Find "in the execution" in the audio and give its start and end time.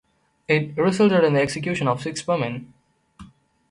1.23-1.87